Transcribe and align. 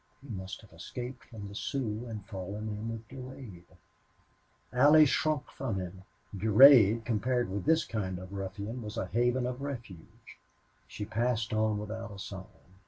He 0.23 0.29
must 0.29 0.61
have 0.61 0.73
escaped 0.73 1.25
from 1.25 1.47
the 1.47 1.53
Sioux 1.53 2.07
and 2.07 2.25
fallen 2.25 2.67
in 2.69 2.89
with 2.89 3.07
Durade. 3.07 3.65
Allie 4.73 5.05
shrunk 5.05 5.51
from 5.51 5.75
him. 5.79 6.01
Durade, 6.35 7.05
compared 7.05 7.51
with 7.51 7.65
this 7.65 7.85
kind 7.85 8.17
of 8.17 8.33
ruffian, 8.33 8.81
was 8.81 8.97
a 8.97 9.05
haven 9.05 9.45
of 9.45 9.61
refuge. 9.61 10.39
She 10.87 11.05
passed 11.05 11.53
on 11.53 11.77
without 11.77 12.09
a 12.11 12.17
sign. 12.17 12.45